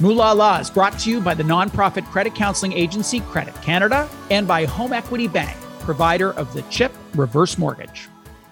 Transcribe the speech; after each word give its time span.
Moolah 0.00 0.60
is 0.60 0.70
brought 0.70 0.96
to 1.00 1.10
you 1.10 1.20
by 1.20 1.34
the 1.34 1.42
nonprofit 1.42 2.06
credit 2.06 2.32
counseling 2.32 2.72
agency 2.72 3.18
Credit 3.18 3.54
Canada 3.62 4.08
and 4.30 4.46
by 4.46 4.64
Home 4.64 4.92
Equity 4.92 5.26
Bank, 5.26 5.58
provider 5.80 6.34
of 6.34 6.52
the 6.52 6.62
CHIP 6.70 6.92
reverse 7.16 7.58
mortgage. 7.58 8.08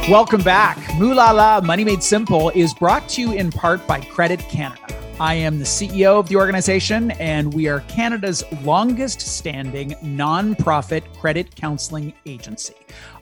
Welcome 0.08 0.42
back. 0.42 0.76
Moolala 0.98 1.62
Money 1.62 1.84
Made 1.84 2.02
Simple 2.02 2.50
is 2.50 2.74
brought 2.74 3.08
to 3.10 3.20
you 3.20 3.32
in 3.32 3.52
part 3.52 3.86
by 3.86 4.00
Credit 4.00 4.40
Canada. 4.40 4.82
I 5.20 5.34
am 5.34 5.60
the 5.60 5.64
CEO 5.64 6.18
of 6.18 6.28
the 6.28 6.34
organization, 6.34 7.12
and 7.12 7.54
we 7.54 7.68
are 7.68 7.80
Canada's 7.82 8.42
longest 8.62 9.20
standing 9.20 9.90
nonprofit 10.02 11.04
credit 11.16 11.54
counseling 11.54 12.12
agency. 12.26 12.74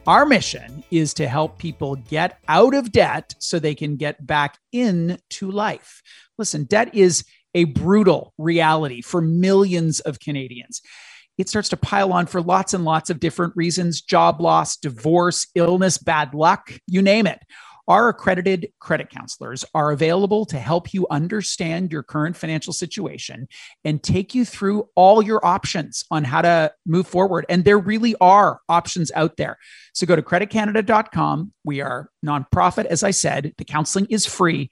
Our 0.07 0.25
mission 0.25 0.83
is 0.89 1.13
to 1.13 1.27
help 1.27 1.59
people 1.59 1.95
get 1.95 2.39
out 2.47 2.73
of 2.73 2.91
debt 2.91 3.35
so 3.37 3.59
they 3.59 3.75
can 3.75 3.97
get 3.97 4.25
back 4.25 4.57
into 4.71 5.51
life. 5.51 6.01
Listen, 6.37 6.65
debt 6.65 6.93
is 6.93 7.23
a 7.55 7.63
brutal 7.63 8.33
reality 8.37 9.01
for 9.01 9.21
millions 9.21 9.99
of 10.01 10.19
Canadians. 10.19 10.81
It 11.37 11.49
starts 11.49 11.69
to 11.69 11.77
pile 11.77 12.13
on 12.13 12.27
for 12.27 12.41
lots 12.41 12.73
and 12.73 12.85
lots 12.85 13.09
of 13.09 13.19
different 13.19 13.53
reasons 13.55 14.01
job 14.01 14.39
loss, 14.39 14.77
divorce, 14.77 15.47
illness, 15.55 15.97
bad 15.97 16.33
luck, 16.33 16.71
you 16.87 17.01
name 17.01 17.25
it. 17.25 17.39
Our 17.87 18.09
accredited 18.09 18.69
credit 18.79 19.11
counselors 19.11 19.63
are 19.75 19.91
available 19.91 20.45
to 20.47 20.57
help 20.57 20.91
you 20.91 21.05
understand 21.11 21.91
your 21.91 22.01
current 22.01 22.35
financial 22.35 22.73
situation 22.73 23.47
and 23.83 24.01
take 24.01 24.33
you 24.33 24.43
through 24.43 24.89
all 24.95 25.21
your 25.21 25.45
options 25.45 26.03
on 26.09 26.23
how 26.23 26.41
to 26.41 26.73
move 26.87 27.05
forward. 27.05 27.45
And 27.47 27.63
there 27.63 27.77
really 27.77 28.15
are 28.19 28.59
options 28.67 29.11
out 29.13 29.37
there. 29.37 29.57
So 29.93 30.07
go 30.07 30.15
to 30.15 30.23
creditcanada.com. 30.23 31.53
We 31.63 31.81
are 31.81 32.09
nonprofit, 32.25 32.85
as 32.85 33.03
I 33.03 33.11
said. 33.11 33.53
The 33.59 33.65
counseling 33.65 34.07
is 34.09 34.25
free 34.25 34.71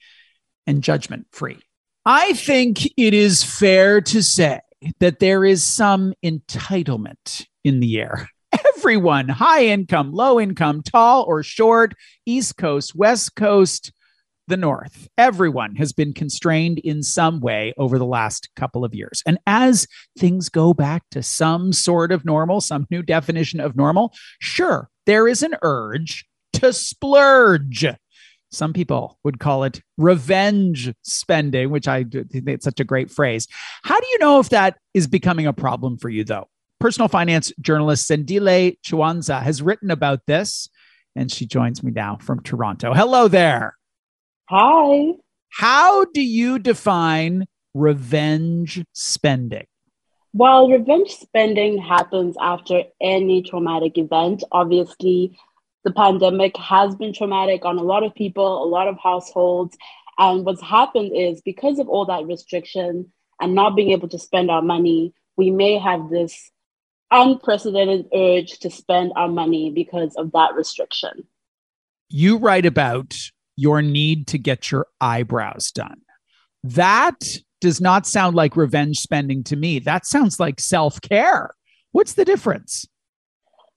and 0.66 0.82
judgment 0.82 1.28
free. 1.32 1.60
I 2.06 2.34
think 2.34 2.86
it 2.98 3.14
is 3.14 3.44
fair 3.44 4.02
to 4.02 4.22
say 4.22 4.60
that 5.00 5.20
there 5.20 5.46
is 5.46 5.64
some 5.64 6.14
entitlement 6.24 7.46
in 7.64 7.80
the 7.80 8.00
air. 8.00 8.30
Everyone, 8.78 9.30
high 9.30 9.66
income, 9.66 10.12
low 10.12 10.40
income, 10.40 10.84
tall 10.84 11.24
or 11.24 11.44
short, 11.44 11.94
East 12.26 12.58
Coast, 12.58 12.94
West 12.94 13.36
Coast, 13.36 13.94
the 14.48 14.58
North, 14.58 15.08
everyone 15.18 15.76
has 15.78 15.94
been 15.94 16.14
constrained 16.14 16.80
in 16.80 17.02
some 17.02 17.40
way 17.40 17.74
over 17.78 17.98
the 17.98 18.06
last 18.06 18.50
couple 18.56 18.84
of 18.84 18.94
years. 18.94 19.24
And 19.26 19.38
as 19.48 19.88
things 20.18 20.50
go 20.50 20.74
back 20.74 21.04
to 21.12 21.24
some 21.24 21.72
sort 21.72 22.12
of 22.12 22.26
normal, 22.26 22.60
some 22.60 22.86
new 22.92 23.02
definition 23.02 23.60
of 23.60 23.76
normal, 23.76 24.14
sure, 24.40 24.90
there 25.06 25.28
is 25.28 25.44
an 25.44 25.56
urge 25.62 26.26
to 26.54 26.74
splurge. 26.74 27.86
Some 28.54 28.72
people 28.72 29.18
would 29.24 29.40
call 29.40 29.64
it 29.64 29.82
revenge 29.98 30.94
spending, 31.02 31.72
which 31.72 31.88
I 31.88 32.04
think 32.04 32.48
it's 32.48 32.66
such 32.66 32.80
a 32.80 32.84
great 32.84 33.10
phrase. 33.10 33.48
How 33.84 34.00
do 34.00 34.06
you 34.08 34.20
know 34.20 34.40
if 34.40 34.50
that 34.50 34.78
is 34.94 35.08
becoming 35.08 35.48
a 35.48 35.54
problem 35.54 35.98
for 35.98 36.10
you, 36.10 36.24
though? 36.24 36.48
Personal 36.80 37.08
finance 37.08 37.52
journalist 37.60 38.10
Zandile 38.10 38.78
Chiwanza 38.86 39.42
has 39.42 39.62
written 39.62 39.90
about 39.90 40.20
this, 40.28 40.70
and 41.16 41.32
she 41.32 41.48
joins 41.48 41.82
me 41.82 41.92
now 41.92 42.18
from 42.22 42.42
Toronto. 42.42 42.94
Hello 42.94 43.28
there. 43.28 43.76
Hi. 44.50 45.14
How 45.50 46.06
do 46.06 46.22
you 46.22 46.60
define 46.60 47.46
revenge 47.74 48.84
spending? 48.94 49.66
Well, 50.34 50.70
revenge 50.70 51.12
spending 51.12 51.78
happens 51.78 52.36
after 52.40 52.84
any 53.02 53.44
traumatic 53.44 53.98
event. 53.98 54.44
Obviously, 54.52 55.38
the 55.84 55.92
pandemic 55.92 56.56
has 56.58 56.96
been 56.96 57.14
traumatic 57.14 57.66
on 57.66 57.78
a 57.78 57.84
lot 57.84 58.04
of 58.04 58.16
people, 58.16 58.64
a 58.64 58.68
lot 58.68 58.88
of 58.88 58.98
households. 59.02 59.78
And 60.18 60.46
what's 60.46 60.62
happened 60.62 61.12
is 61.16 61.42
because 61.42 61.80
of 61.80 61.90
all 61.90 62.06
that 62.06 62.26
restriction 62.26 63.12
and 63.42 63.56
not 63.56 63.76
being 63.76 63.92
able 63.92 64.08
to 64.10 64.20
spend 64.20 64.50
our 64.50 64.62
money, 64.62 65.14
we 65.36 65.50
may 65.50 65.78
have 65.78 66.10
this 66.10 66.52
unprecedented 67.12 68.08
urge 68.14 68.60
to 68.60 68.70
spend 68.70 69.12
our 69.16 69.28
money 69.28 69.72
because 69.72 70.16
of 70.16 70.32
that 70.32 70.56
restriction. 70.56 71.28
You 72.10 72.38
write 72.38 72.66
about 72.66 73.16
your 73.56 73.82
need 73.82 74.28
to 74.28 74.38
get 74.38 74.72
your 74.72 74.88
eyebrows 75.02 75.72
done. 75.72 76.02
That 76.64 77.20
does 77.62 77.82
not 77.82 78.08
sound 78.08 78.36
like 78.36 78.56
revenge 78.56 79.00
spending 79.00 79.44
to 79.46 79.56
me. 79.56 79.80
That 79.80 80.06
sounds 80.06 80.40
like 80.40 80.60
self 80.60 81.02
care. 81.02 81.54
What's 81.92 82.14
the 82.14 82.26
difference? 82.26 82.86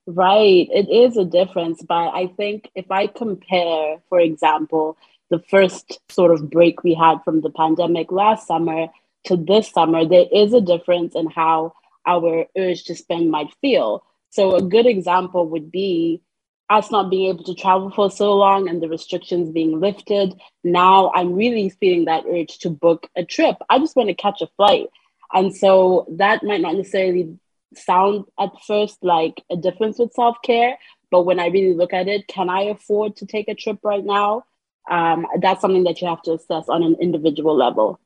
Right. 0.06 0.68
It 0.72 0.88
is 0.88 1.16
a 1.16 1.24
difference. 1.24 1.82
But 1.82 2.10
I 2.14 2.28
think 2.28 2.70
if 2.74 2.90
I 2.90 3.08
compare, 3.08 3.98
for 4.08 4.20
example, 4.20 4.96
the 5.30 5.40
first 5.50 5.98
sort 6.08 6.32
of 6.32 6.48
break 6.48 6.84
we 6.84 6.94
had 6.94 7.24
from 7.24 7.40
the 7.40 7.50
pandemic 7.50 8.12
last 8.12 8.46
summer 8.46 8.86
to 9.24 9.36
this 9.36 9.70
summer, 9.70 10.04
there 10.06 10.26
is 10.32 10.54
a 10.54 10.60
difference 10.60 11.16
in 11.16 11.26
how 11.26 11.72
our 12.06 12.46
urge 12.56 12.84
to 12.84 12.94
spend 12.94 13.30
might 13.32 13.52
feel. 13.60 14.04
So, 14.30 14.54
a 14.54 14.62
good 14.62 14.86
example 14.86 15.48
would 15.48 15.72
be 15.72 16.22
us 16.68 16.90
not 16.90 17.10
being 17.10 17.28
able 17.28 17.44
to 17.44 17.54
travel 17.54 17.90
for 17.90 18.10
so 18.10 18.32
long 18.34 18.68
and 18.68 18.82
the 18.82 18.88
restrictions 18.88 19.50
being 19.50 19.80
lifted. 19.80 20.34
Now 20.64 21.12
I'm 21.14 21.34
really 21.34 21.68
feeling 21.70 22.06
that 22.06 22.24
urge 22.28 22.58
to 22.58 22.70
book 22.70 23.08
a 23.16 23.24
trip. 23.24 23.56
I 23.68 23.78
just 23.78 23.96
want 23.96 24.08
to 24.08 24.14
catch 24.14 24.42
a 24.42 24.48
flight. 24.56 24.88
And 25.32 25.54
so 25.54 26.06
that 26.16 26.42
might 26.42 26.60
not 26.60 26.74
necessarily 26.74 27.38
sound 27.78 28.24
at 28.38 28.50
first 28.66 28.98
like 29.02 29.42
a 29.50 29.56
difference 29.56 29.98
with 29.98 30.12
self 30.12 30.36
care, 30.42 30.78
but 31.10 31.24
when 31.24 31.38
I 31.38 31.46
really 31.46 31.74
look 31.74 31.92
at 31.92 32.08
it, 32.08 32.26
can 32.28 32.48
I 32.48 32.62
afford 32.62 33.16
to 33.16 33.26
take 33.26 33.48
a 33.48 33.54
trip 33.54 33.78
right 33.82 34.04
now? 34.04 34.44
Um, 34.88 35.26
that's 35.40 35.60
something 35.60 35.82
that 35.84 36.00
you 36.00 36.06
have 36.06 36.22
to 36.22 36.34
assess 36.34 36.68
on 36.68 36.82
an 36.84 36.96
individual 37.00 37.56
level. 37.56 37.98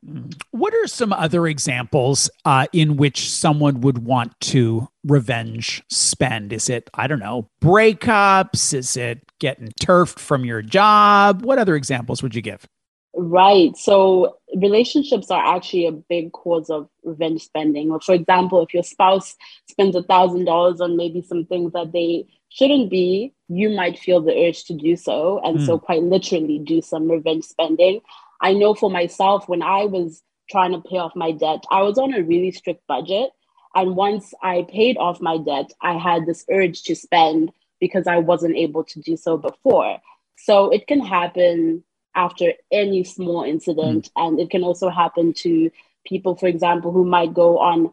What 0.50 0.72
are 0.72 0.86
some 0.86 1.12
other 1.12 1.47
examples 1.47 2.31
uh, 2.47 2.66
in 2.72 2.97
which 2.97 3.31
someone 3.31 3.82
would 3.82 3.98
want 3.98 4.38
to 4.41 4.88
revenge 5.04 5.82
spend? 5.91 6.54
Is 6.54 6.70
it, 6.70 6.88
I 6.94 7.06
don't 7.06 7.19
know, 7.19 7.50
breakups? 7.60 8.72
Is 8.72 8.97
it 8.97 9.22
getting 9.41 9.72
turfed 9.78 10.19
from 10.19 10.47
your 10.47 10.62
job? 10.62 11.42
What 11.42 11.58
other 11.58 11.76
examples 11.76 12.22
would 12.22 12.34
you 12.34 12.42
give? 12.42 12.66
Right. 13.15 13.76
So 13.76 14.37
relationships 14.54 15.31
are 15.31 15.56
actually 15.56 15.87
a 15.87 15.93
big 15.93 16.32
cause 16.32 16.71
of 16.71 16.88
revenge 17.03 17.43
spending. 17.43 17.91
Or 17.91 18.00
for 18.00 18.15
example, 18.15 18.62
if 18.62 18.72
your 18.72 18.84
spouse 18.84 19.37
spends 19.69 19.97
a 19.97 20.03
thousand 20.03 20.44
dollars 20.44 20.81
on 20.81 20.97
maybe 20.97 21.20
some 21.22 21.44
things 21.44 21.72
that 21.72 21.93
they 21.93 22.26
shouldn't 22.50 22.88
be, 22.91 23.34
you 23.49 23.70
might 23.70 23.99
feel 23.99 24.20
the 24.20 24.47
urge 24.47 24.65
to 24.65 24.75
do 24.75 24.94
so. 24.94 25.41
And 25.43 25.59
mm. 25.59 25.66
so 25.66 25.78
quite 25.78 26.03
literally 26.03 26.60
do 26.60 26.81
some 26.81 27.10
revenge 27.10 27.44
spending. 27.44 28.00
I 28.41 28.53
know 28.53 28.75
for 28.75 28.91
myself, 28.91 29.49
when 29.49 29.62
I 29.62 29.87
was 29.87 30.22
trying 30.49 30.72
to 30.72 30.81
pay 30.81 30.99
off 30.99 31.16
my 31.16 31.32
debt, 31.32 31.65
I 31.70 31.82
was 31.82 31.99
on 31.99 32.15
a 32.15 32.22
really 32.22 32.53
strict 32.53 32.87
budget. 32.87 33.31
And 33.75 33.97
once 33.97 34.34
I 34.43 34.66
paid 34.69 34.97
off 34.99 35.20
my 35.20 35.38
debt, 35.38 35.72
I 35.81 35.97
had 35.97 36.26
this 36.26 36.44
urge 36.50 36.82
to 36.84 36.94
spend 36.94 37.53
because 37.81 38.06
I 38.06 38.19
wasn't 38.19 38.56
able 38.56 38.84
to 38.84 39.00
do 39.00 39.16
so 39.16 39.37
before. 39.37 39.99
So 40.37 40.70
it 40.70 40.87
can 40.87 41.00
happen 41.00 41.84
after 42.15 42.53
any 42.71 43.04
small 43.04 43.44
incident. 43.44 44.10
Mm. 44.16 44.28
And 44.28 44.41
it 44.41 44.50
can 44.50 44.62
also 44.62 44.88
happen 44.88 45.32
to 45.34 45.71
people, 46.04 46.37
for 46.37 46.47
example, 46.47 46.93
who 46.93 47.04
might 47.04 47.34
go 47.34 47.59
on 47.59 47.93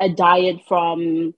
a 0.00 0.08
diet 0.08 0.60
from 0.66 1.34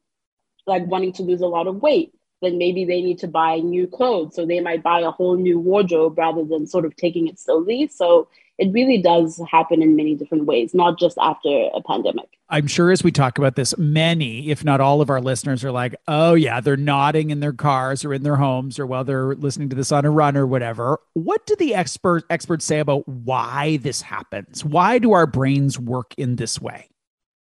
like 0.66 0.86
wanting 0.86 1.12
to 1.14 1.22
lose 1.22 1.40
a 1.40 1.46
lot 1.46 1.66
of 1.66 1.82
weight. 1.82 2.14
Then 2.42 2.58
maybe 2.58 2.84
they 2.84 3.02
need 3.02 3.18
to 3.18 3.28
buy 3.28 3.58
new 3.58 3.86
clothes. 3.86 4.34
So 4.34 4.46
they 4.46 4.60
might 4.60 4.82
buy 4.82 5.00
a 5.00 5.10
whole 5.10 5.36
new 5.36 5.58
wardrobe 5.58 6.18
rather 6.18 6.44
than 6.44 6.66
sort 6.66 6.84
of 6.84 6.96
taking 6.96 7.28
it 7.28 7.38
slowly. 7.38 7.88
So 7.88 8.28
it 8.60 8.72
really 8.72 9.00
does 9.00 9.40
happen 9.50 9.82
in 9.82 9.96
many 9.96 10.14
different 10.14 10.44
ways, 10.44 10.74
not 10.74 10.98
just 10.98 11.16
after 11.18 11.48
a 11.74 11.80
pandemic. 11.82 12.28
I'm 12.50 12.66
sure 12.66 12.90
as 12.90 13.02
we 13.02 13.10
talk 13.10 13.38
about 13.38 13.56
this, 13.56 13.76
many, 13.78 14.50
if 14.50 14.64
not 14.64 14.82
all 14.82 15.00
of 15.00 15.08
our 15.08 15.20
listeners 15.20 15.64
are 15.64 15.70
like, 15.70 15.94
oh, 16.08 16.34
yeah, 16.34 16.60
they're 16.60 16.76
nodding 16.76 17.30
in 17.30 17.40
their 17.40 17.54
cars 17.54 18.04
or 18.04 18.12
in 18.12 18.22
their 18.22 18.36
homes 18.36 18.78
or 18.78 18.86
while 18.86 19.02
they're 19.02 19.34
listening 19.34 19.70
to 19.70 19.76
this 19.76 19.92
on 19.92 20.04
a 20.04 20.10
run 20.10 20.36
or 20.36 20.46
whatever. 20.46 21.00
What 21.14 21.46
do 21.46 21.56
the 21.56 21.74
expert, 21.74 22.24
experts 22.28 22.66
say 22.66 22.80
about 22.80 23.08
why 23.08 23.78
this 23.78 24.02
happens? 24.02 24.62
Why 24.62 24.98
do 24.98 25.12
our 25.12 25.26
brains 25.26 25.78
work 25.78 26.12
in 26.18 26.36
this 26.36 26.60
way? 26.60 26.90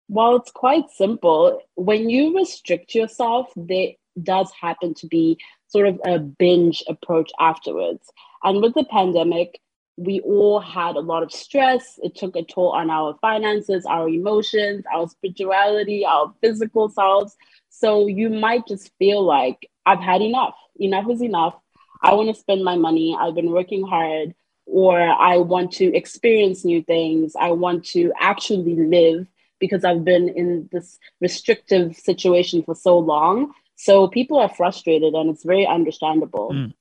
Well, 0.08 0.36
it's 0.36 0.50
quite 0.50 0.90
simple. 0.90 1.60
When 1.74 2.08
you 2.08 2.36
restrict 2.36 2.94
yourself, 2.94 3.52
there 3.56 3.90
does 4.24 4.50
happen 4.58 4.94
to 4.94 5.06
be 5.06 5.38
sort 5.68 5.86
of 5.86 6.00
a 6.04 6.18
binge 6.18 6.82
approach 6.88 7.30
afterwards. 7.38 8.10
And 8.42 8.62
with 8.62 8.74
the 8.74 8.84
pandemic, 8.84 9.60
we 9.96 10.20
all 10.20 10.60
had 10.60 10.96
a 10.96 11.00
lot 11.00 11.22
of 11.22 11.30
stress. 11.30 11.98
It 12.02 12.14
took 12.14 12.34
a 12.34 12.42
toll 12.42 12.70
on 12.70 12.90
our 12.90 13.16
finances, 13.20 13.84
our 13.84 14.08
emotions, 14.08 14.84
our 14.94 15.08
spirituality, 15.08 16.06
our 16.06 16.32
physical 16.40 16.88
selves. 16.88 17.36
So 17.68 18.06
you 18.06 18.30
might 18.30 18.66
just 18.66 18.90
feel 18.98 19.22
like, 19.22 19.68
I've 19.84 20.00
had 20.00 20.22
enough. 20.22 20.54
Enough 20.78 21.10
is 21.10 21.22
enough. 21.22 21.54
I 22.02 22.14
want 22.14 22.34
to 22.34 22.40
spend 22.40 22.64
my 22.64 22.76
money. 22.76 23.16
I've 23.18 23.34
been 23.34 23.50
working 23.50 23.86
hard, 23.86 24.34
or 24.66 24.98
I 25.00 25.36
want 25.36 25.72
to 25.72 25.94
experience 25.94 26.64
new 26.64 26.82
things. 26.82 27.34
I 27.38 27.50
want 27.50 27.84
to 27.88 28.12
actually 28.18 28.76
live 28.76 29.26
because 29.58 29.84
I've 29.84 30.04
been 30.04 30.30
in 30.30 30.68
this 30.72 30.98
restrictive 31.20 31.96
situation 31.96 32.62
for 32.62 32.74
so 32.74 32.98
long. 32.98 33.52
So 33.82 34.08
people 34.08 34.38
are 34.38 34.48
frustrated 34.48 35.14
and 35.14 35.30
it's 35.30 35.44
very 35.44 35.66
understandable. 35.66 36.50
Mm 36.52 36.72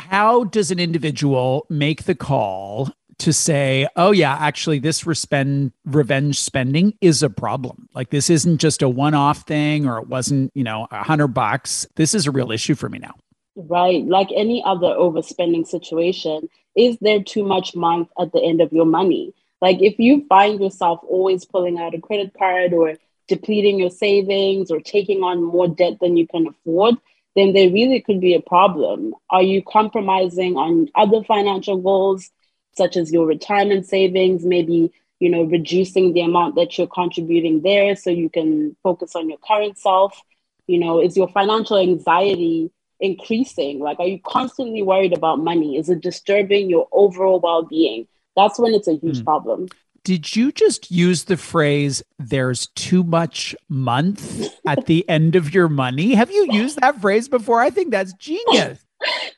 how 0.00 0.44
does 0.44 0.70
an 0.70 0.80
individual 0.80 1.66
make 1.68 2.04
the 2.04 2.14
call 2.14 2.90
to 3.18 3.32
say, 3.34 3.86
oh, 3.96 4.12
yeah, 4.12 4.34
actually, 4.34 4.78
this 4.78 5.06
respend, 5.06 5.72
revenge 5.84 6.40
spending 6.40 6.94
is 7.02 7.22
a 7.22 7.28
problem. 7.28 7.88
Like, 7.94 8.08
this 8.08 8.30
isn't 8.30 8.58
just 8.58 8.80
a 8.80 8.88
one 8.88 9.14
off 9.14 9.42
thing 9.42 9.86
or 9.86 9.98
it 9.98 10.08
wasn't, 10.08 10.50
you 10.54 10.64
know, 10.64 10.86
a 10.90 11.02
hundred 11.02 11.28
bucks. 11.28 11.86
This 11.96 12.14
is 12.14 12.26
a 12.26 12.30
real 12.30 12.50
issue 12.50 12.74
for 12.74 12.88
me 12.88 12.98
now. 12.98 13.14
Right. 13.56 14.06
Like 14.06 14.28
any 14.34 14.62
other 14.64 14.86
overspending 14.86 15.66
situation, 15.66 16.48
is 16.74 16.96
there 17.02 17.22
too 17.22 17.44
much 17.44 17.76
month 17.76 18.08
at 18.18 18.32
the 18.32 18.42
end 18.42 18.62
of 18.62 18.72
your 18.72 18.86
money? 18.86 19.34
Like, 19.60 19.82
if 19.82 19.98
you 19.98 20.24
find 20.26 20.58
yourself 20.58 21.00
always 21.06 21.44
pulling 21.44 21.78
out 21.78 21.94
a 21.94 22.00
credit 22.00 22.32
card 22.38 22.72
or 22.72 22.94
depleting 23.30 23.78
your 23.78 23.90
savings 23.90 24.72
or 24.72 24.80
taking 24.80 25.22
on 25.22 25.42
more 25.42 25.68
debt 25.68 25.98
than 26.00 26.16
you 26.16 26.26
can 26.26 26.48
afford, 26.48 26.96
then 27.36 27.52
there 27.52 27.70
really 27.70 28.00
could 28.00 28.20
be 28.20 28.34
a 28.34 28.42
problem. 28.42 29.14
Are 29.30 29.42
you 29.42 29.62
compromising 29.62 30.56
on 30.56 30.88
other 30.96 31.22
financial 31.22 31.78
goals, 31.78 32.28
such 32.76 32.96
as 32.96 33.12
your 33.12 33.26
retirement 33.26 33.86
savings, 33.86 34.44
maybe 34.44 34.92
you 35.20 35.30
know 35.30 35.44
reducing 35.44 36.12
the 36.12 36.22
amount 36.22 36.56
that 36.56 36.76
you're 36.76 36.88
contributing 36.88 37.62
there 37.62 37.94
so 37.94 38.10
you 38.10 38.28
can 38.28 38.76
focus 38.82 39.14
on 39.14 39.28
your 39.28 39.38
current 39.38 39.78
self? 39.78 40.20
You 40.66 40.80
know, 40.80 41.00
is 41.00 41.16
your 41.16 41.28
financial 41.28 41.78
anxiety 41.78 42.72
increasing? 42.98 43.78
Like, 43.78 44.00
are 44.00 44.08
you 44.08 44.18
constantly 44.24 44.82
worried 44.82 45.12
about 45.12 45.38
money? 45.38 45.76
Is 45.76 45.88
it 45.88 46.00
disturbing 46.00 46.68
your 46.68 46.88
overall 46.90 47.38
well-being? 47.38 48.08
That's 48.36 48.58
when 48.58 48.74
it's 48.74 48.88
a 48.88 48.96
huge 48.96 49.20
mm. 49.20 49.24
problem 49.24 49.68
did 50.04 50.34
you 50.34 50.52
just 50.52 50.90
use 50.90 51.24
the 51.24 51.36
phrase 51.36 52.02
there's 52.18 52.68
too 52.68 53.04
much 53.04 53.54
month 53.68 54.48
at 54.66 54.86
the 54.86 55.06
end 55.08 55.36
of 55.36 55.52
your 55.54 55.68
money? 55.68 56.14
Have 56.14 56.30
you 56.30 56.46
used 56.50 56.80
that 56.80 57.00
phrase 57.00 57.28
before? 57.28 57.60
I 57.60 57.70
think 57.70 57.90
that's 57.90 58.12
genius. 58.14 58.84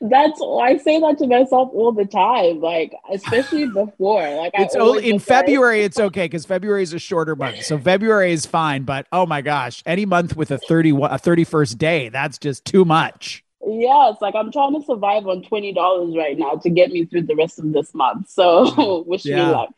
that's 0.01 0.41
I 0.41 0.77
say 0.77 0.99
that 0.99 1.17
to 1.19 1.27
myself 1.27 1.69
all 1.73 1.91
the 1.91 2.05
time, 2.05 2.59
like 2.59 2.93
especially 3.11 3.67
before. 3.67 4.29
Like 4.35 4.51
it's 4.55 4.75
only 4.75 5.09
in 5.09 5.19
February. 5.19 5.83
It's 5.83 5.99
okay 5.99 6.25
because 6.25 6.45
February 6.45 6.83
is 6.83 6.93
a 6.93 6.99
shorter 6.99 7.35
month, 7.35 7.63
so 7.63 7.77
February 7.77 8.33
is 8.33 8.45
fine. 8.45 8.83
But 8.83 9.07
oh 9.11 9.25
my 9.25 9.41
gosh, 9.41 9.81
any 9.85 10.05
month 10.05 10.35
with 10.35 10.51
a 10.51 10.57
thirty 10.57 10.93
a 11.01 11.17
thirty 11.17 11.43
first 11.43 11.77
day, 11.77 12.09
that's 12.09 12.37
just 12.37 12.65
too 12.65 12.83
much. 12.83 13.43
Yeah, 13.65 14.11
it's 14.11 14.21
like 14.21 14.35
I'm 14.35 14.51
trying 14.51 14.79
to 14.79 14.85
survive 14.85 15.25
on 15.27 15.43
twenty 15.43 15.71
dollars 15.71 16.15
right 16.15 16.37
now 16.37 16.55
to 16.55 16.69
get 16.69 16.91
me 16.91 17.05
through 17.05 17.23
the 17.23 17.35
rest 17.35 17.59
of 17.59 17.71
this 17.71 17.93
month. 17.93 18.29
So 18.29 18.65
mm, 18.65 19.05
wish 19.05 19.25
yeah. 19.25 19.45
me 19.45 19.51
luck. 19.51 19.73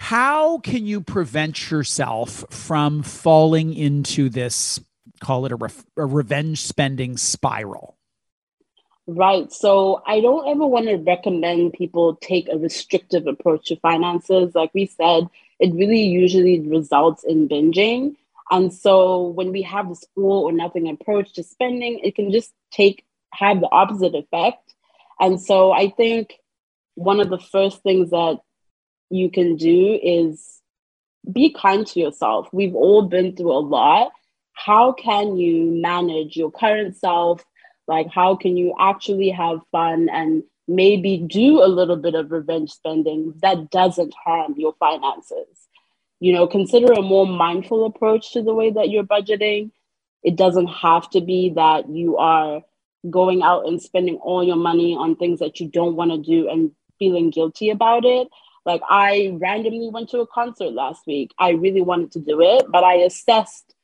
How 0.00 0.58
can 0.58 0.86
you 0.86 1.00
prevent 1.00 1.70
yourself 1.70 2.44
from 2.50 3.02
falling 3.02 3.74
into 3.74 4.28
this, 4.28 4.80
call 5.20 5.46
it 5.46 5.52
a, 5.52 5.56
re- 5.56 5.68
a 5.96 6.06
revenge 6.06 6.62
spending 6.62 7.16
spiral? 7.16 7.96
Right. 9.06 9.52
So 9.52 10.02
I 10.04 10.20
don't 10.20 10.48
ever 10.48 10.66
want 10.66 10.86
to 10.86 10.96
recommend 10.96 11.74
people 11.74 12.16
take 12.16 12.48
a 12.48 12.58
restrictive 12.58 13.26
approach 13.26 13.68
to 13.68 13.76
finances. 13.76 14.54
Like 14.54 14.74
we 14.74 14.86
said, 14.86 15.28
it 15.60 15.72
really 15.72 16.02
usually 16.02 16.60
results 16.60 17.22
in 17.22 17.48
binging. 17.48 18.16
And 18.50 18.72
so 18.72 19.28
when 19.28 19.52
we 19.52 19.62
have 19.62 19.88
this 19.88 20.04
all 20.16 20.44
or 20.44 20.52
nothing 20.52 20.88
approach 20.88 21.32
to 21.34 21.42
spending, 21.42 22.00
it 22.00 22.14
can 22.14 22.32
just 22.32 22.52
take 22.70 23.04
have 23.32 23.60
the 23.60 23.70
opposite 23.70 24.14
effect. 24.14 24.74
And 25.20 25.40
so 25.40 25.72
I 25.72 25.90
think 25.90 26.34
one 26.94 27.20
of 27.20 27.28
the 27.28 27.38
first 27.38 27.82
things 27.82 28.10
that 28.10 28.40
you 29.10 29.30
can 29.30 29.56
do 29.56 29.98
is 30.02 30.60
be 31.30 31.52
kind 31.52 31.86
to 31.86 32.00
yourself. 32.00 32.48
We've 32.52 32.74
all 32.74 33.02
been 33.02 33.34
through 33.34 33.52
a 33.52 33.60
lot. 33.60 34.12
How 34.52 34.92
can 34.92 35.36
you 35.36 35.70
manage 35.70 36.36
your 36.36 36.50
current 36.50 36.96
self? 36.96 37.44
Like, 37.86 38.08
how 38.12 38.36
can 38.36 38.56
you 38.56 38.74
actually 38.78 39.30
have 39.30 39.60
fun 39.70 40.08
and 40.10 40.42
maybe 40.68 41.18
do 41.18 41.62
a 41.62 41.68
little 41.68 41.96
bit 41.96 42.14
of 42.14 42.32
revenge 42.32 42.70
spending 42.72 43.34
that 43.42 43.70
doesn't 43.70 44.14
harm 44.14 44.54
your 44.56 44.74
finances? 44.78 45.46
You 46.18 46.32
know, 46.32 46.46
consider 46.46 46.92
a 46.92 47.02
more 47.02 47.26
mindful 47.26 47.84
approach 47.84 48.32
to 48.32 48.42
the 48.42 48.54
way 48.54 48.70
that 48.70 48.88
you're 48.88 49.04
budgeting. 49.04 49.70
It 50.22 50.36
doesn't 50.36 50.68
have 50.68 51.10
to 51.10 51.20
be 51.20 51.50
that 51.50 51.88
you 51.88 52.16
are 52.16 52.62
going 53.08 53.42
out 53.42 53.66
and 53.66 53.80
spending 53.80 54.16
all 54.16 54.42
your 54.42 54.56
money 54.56 54.96
on 54.96 55.16
things 55.16 55.38
that 55.40 55.60
you 55.60 55.68
don't 55.68 55.94
want 55.94 56.10
to 56.10 56.18
do 56.18 56.48
and 56.48 56.72
feeling 56.98 57.30
guilty 57.30 57.70
about 57.70 58.04
it. 58.04 58.28
Like 58.66 58.82
I 58.90 59.36
randomly 59.40 59.88
went 59.90 60.10
to 60.10 60.20
a 60.20 60.26
concert 60.26 60.72
last 60.72 61.06
week. 61.06 61.30
I 61.38 61.50
really 61.50 61.82
wanted 61.82 62.12
to 62.12 62.20
do 62.20 62.42
it, 62.42 62.66
but 62.68 62.82
I 62.84 62.94
assessed 62.96 63.74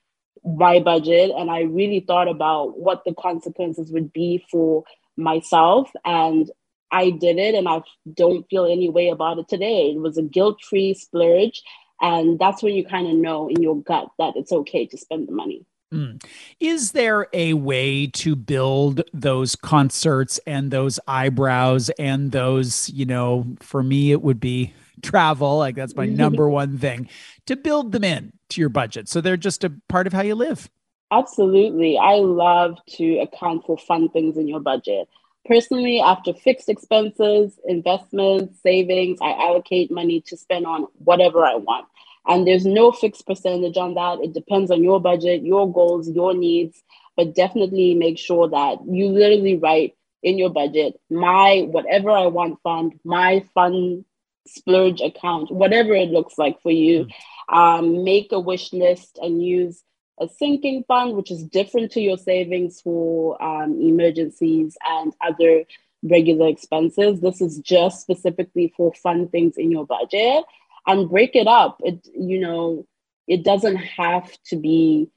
my 0.44 0.81
budget 0.81 1.31
and 1.37 1.50
I 1.50 1.62
really 1.62 2.00
thought 2.00 2.29
about 2.29 2.79
what 2.79 3.05
the 3.06 3.14
consequences 3.14 3.93
would 3.93 4.12
be 4.12 4.44
for 4.50 4.82
myself. 5.17 5.90
And 6.05 6.50
I 6.90 7.11
did 7.11 7.38
it 7.38 7.55
and 7.55 7.69
I 7.69 7.82
don't 8.12 8.44
feel 8.50 8.67
any 8.67 8.90
way 8.90 9.08
about 9.08 9.38
it 9.38 9.49
today. 9.49 9.93
It 9.93 10.00
was 10.00 10.19
a 10.19 10.23
guilt 10.23 10.62
free 10.62 10.94
splurge. 10.94 11.62
And 12.00 12.38
that's 12.38 12.62
when 12.62 12.75
you 12.75 12.84
kind 12.84 13.06
of 13.06 13.14
know 13.14 13.49
in 13.49 13.62
your 13.62 13.81
gut 13.81 14.08
that 14.19 14.34
it's 14.34 14.52
okay 14.52 14.87
to 14.87 14.99
spend 14.99 15.29
the 15.29 15.32
money. 15.32 15.64
Mm. 15.93 16.25
Is 16.59 16.93
there 16.93 17.29
a 17.33 17.53
way 17.55 18.06
to 18.06 18.35
build 18.35 19.03
those 19.12 19.55
concerts 19.55 20.41
and 20.47 20.71
those 20.71 20.99
eyebrows 21.06 21.91
and 21.91 22.33
those, 22.33 22.89
you 22.89 23.05
know, 23.05 23.47
for 23.61 23.83
me, 23.83 24.11
it 24.11 24.23
would 24.23 24.41
be 24.41 24.73
travel. 25.03 25.59
Like 25.59 25.77
that's 25.77 25.94
my 25.94 26.06
number 26.23 26.49
one 26.49 26.79
thing 26.79 27.09
to 27.47 27.56
build 27.56 27.93
them 27.93 28.05
in 28.05 28.33
to 28.50 28.61
your 28.61 28.71
budget. 28.71 29.09
So 29.09 29.21
they're 29.21 29.37
just 29.37 29.65
a 29.65 29.73
part 29.89 30.06
of 30.06 30.12
how 30.12 30.23
you 30.23 30.35
live. 30.35 30.71
Absolutely. 31.11 31.99
I 31.99 32.15
love 32.15 32.79
to 32.97 33.19
account 33.19 33.67
for 33.67 33.77
fun 33.77 34.09
things 34.09 34.39
in 34.39 34.49
your 34.49 34.61
budget. 34.61 35.09
Personally, 35.44 36.00
after 36.00 36.33
fixed 36.33 36.69
expenses, 36.69 37.59
investments, 37.67 38.62
savings, 38.62 39.19
I 39.21 39.33
allocate 39.33 39.91
money 39.91 40.23
to 40.29 40.37
spend 40.37 40.67
on 40.67 40.87
whatever 40.99 41.44
I 41.44 41.56
want. 41.56 41.87
And 42.27 42.47
there's 42.47 42.65
no 42.65 42.93
fixed 42.93 43.27
percentage 43.27 43.77
on 43.77 43.95
that. 43.95 44.21
It 44.23 44.33
depends 44.33 44.71
on 44.71 44.85
your 44.85 45.01
budget, 45.01 45.43
your 45.43 45.73
goals, 45.73 46.09
your 46.09 46.35
needs. 46.35 46.83
But 47.17 47.35
definitely 47.35 47.95
make 47.95 48.19
sure 48.19 48.49
that 48.49 48.79
you 48.87 49.09
literally 49.09 49.59
write 49.59 49.95
in 50.23 50.39
your 50.39 50.51
budget 50.51 50.99
my 51.11 51.67
whatever 51.69 52.11
I 52.11 52.27
want 52.27 52.61
fund, 52.63 52.95
my 53.05 53.45
fun 53.55 54.05
splurge 54.47 55.01
account, 55.01 55.51
whatever 55.51 55.95
it 55.95 56.11
looks 56.11 56.39
like 56.39 56.61
for 56.63 56.71
you. 56.71 57.07
Mm. 57.07 57.13
Um, 57.55 58.05
make 58.05 58.33
a 58.33 58.41
wish 58.41 58.73
list 58.73 59.19
and 59.21 59.45
use 59.45 59.83
a 60.21 60.29
sinking 60.29 60.85
fund, 60.87 61.15
which 61.17 61.31
is 61.31 61.43
different 61.45 61.91
to 61.93 62.01
your 62.01 62.17
savings 62.17 62.81
for 62.81 63.43
um, 63.43 63.79
emergencies 63.81 64.77
and 64.89 65.13
other 65.21 65.65
regular 66.03 66.49
expenses. 66.49 67.21
This 67.21 67.41
is 67.41 67.59
just 67.59 68.01
specifically 68.01 68.73
for 68.77 68.93
fun 68.95 69.29
things 69.29 69.57
in 69.57 69.71
your 69.71 69.87
budget 69.87 70.45
and 70.87 71.11
break 71.11 71.34
it 71.34 71.46
up. 71.46 71.79
It, 71.81 72.06
you 72.14 72.40
know, 72.40 72.87
it 73.26 73.44
doesn't 73.44 73.76
have 73.76 74.31
to 74.46 74.56
be 74.56 75.08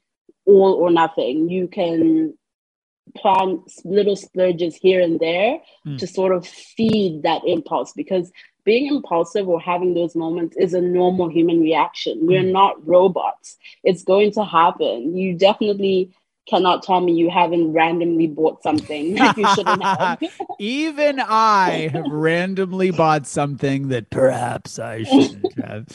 all 0.46 0.74
or 0.74 0.90
nothing. 0.90 1.48
You 1.48 1.68
can 1.68 2.34
plan 3.16 3.62
little 3.84 4.16
splurges 4.16 4.76
here 4.76 5.00
and 5.00 5.20
there 5.20 5.58
mm. 5.86 5.98
to 5.98 6.06
sort 6.06 6.34
of 6.34 6.46
feed 6.46 7.22
that 7.22 7.42
impulse 7.46 7.92
because 7.92 8.30
being 8.64 8.86
impulsive 8.88 9.48
or 9.48 9.60
having 9.60 9.94
those 9.94 10.16
moments 10.16 10.56
is 10.56 10.74
a 10.74 10.80
normal 10.80 11.28
human 11.28 11.60
reaction. 11.60 12.18
We're 12.22 12.42
mm. 12.42 12.52
not 12.52 12.84
robots. 12.86 13.56
It's 13.84 14.02
going 14.02 14.32
to 14.32 14.44
happen. 14.44 15.16
You 15.16 15.36
definitely 15.36 16.12
cannot 16.48 16.82
tell 16.82 17.00
me 17.00 17.12
you 17.12 17.30
haven't 17.30 17.72
randomly 17.72 18.26
bought 18.26 18.62
something 18.62 19.16
you 19.16 19.54
shouldn't 19.54 19.82
have. 19.82 20.22
Even 20.58 21.20
I 21.20 21.88
have 21.92 22.06
randomly 22.08 22.90
bought 22.90 23.26
something 23.26 23.88
that 23.88 24.10
perhaps 24.10 24.78
I 24.78 25.02
shouldn't 25.02 25.58
have. 25.64 25.86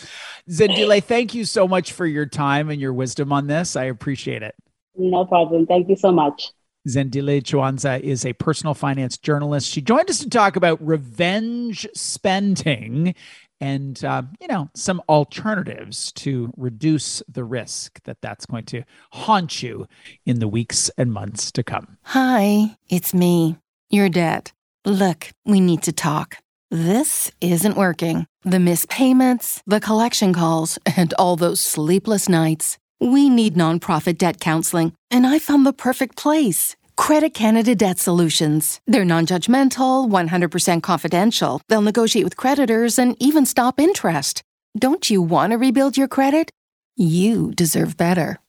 Zandile, 0.50 1.04
thank 1.04 1.34
you 1.34 1.46
so 1.46 1.68
much 1.68 1.94
for 1.94 2.06
your 2.06 2.26
time 2.26 2.70
and 2.70 2.82
your 2.82 2.94
wisdom 2.94 3.32
on 3.32 3.48
this. 3.48 3.76
I 3.76 3.86
appreciate 3.86 4.44
it. 4.44 4.56
No 4.96 5.26
problem. 5.26 5.66
Thank 5.66 5.88
you 5.90 5.96
so 5.96 6.12
much. 6.12 6.52
Zandile 6.88 7.42
Chiwanza 7.42 8.00
is 8.00 8.26
a 8.26 8.34
personal 8.34 8.74
finance 8.74 9.18
journalist. 9.18 9.70
She 9.70 9.82
joined 9.82 10.10
us 10.10 10.20
to 10.20 10.30
talk 10.30 10.56
about 10.56 10.86
revenge 10.86 11.88
spending 11.94 13.14
and 13.62 14.04
uh, 14.04 14.24
you 14.42 14.48
know 14.48 14.70
some 14.76 15.02
alternatives 15.08 16.12
to 16.14 16.52
reduce 16.58 17.24
the 17.32 17.44
risk 17.44 18.02
that 18.04 18.18
that's 18.22 18.46
going 18.46 18.66
to 18.66 18.84
haunt 19.14 19.64
you 19.64 19.88
in 20.26 20.40
the 20.40 20.48
weeks 20.48 20.90
and 20.98 21.14
months 21.14 21.52
to 21.52 21.64
come. 21.64 21.98
Hi, 22.04 22.76
it's 22.90 23.14
me, 23.14 23.58
your 23.90 24.10
dad. 24.10 24.52
Look, 24.84 25.30
we 25.46 25.62
need 25.62 25.84
to 25.84 25.94
talk. 25.94 26.38
This 26.72 27.32
isn't 27.40 27.78
working. 27.78 28.26
The 28.44 28.60
missed 28.60 28.90
payments, 28.90 29.62
the 29.68 29.80
collection 29.80 30.34
calls, 30.34 30.80
and 30.98 31.14
all 31.14 31.36
those 31.36 31.62
sleepless 31.62 32.28
nights. 32.28 32.78
We 33.00 33.30
need 33.30 33.56
nonprofit 33.56 34.18
debt 34.18 34.40
counseling, 34.40 34.94
and 35.10 35.26
I 35.26 35.40
found 35.40 35.66
the 35.66 35.74
perfect 35.74 36.18
place. 36.18 36.76
Credit 37.02 37.34
Canada 37.34 37.74
Debt 37.74 37.98
Solutions. 37.98 38.80
They're 38.86 39.04
non 39.04 39.26
judgmental, 39.26 40.08
100% 40.08 40.84
confidential. 40.84 41.60
They'll 41.68 41.82
negotiate 41.82 42.24
with 42.24 42.38
creditors 42.38 43.00
and 43.00 43.16
even 43.20 43.48
stop 43.48 43.80
interest. 43.80 44.44
Don't 44.78 45.10
you 45.10 45.24
want 45.24 45.50
to 45.50 45.58
rebuild 45.58 45.98
your 45.98 46.08
credit? 46.08 46.52
You 46.96 47.54
deserve 47.56 47.98
better. 47.98 48.40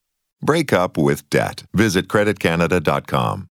Break 0.43 0.71
up 0.71 0.99
with 0.99 1.31
debt. 1.31 1.65
Visit 1.73 2.09
creditcanada.com. 2.09 3.49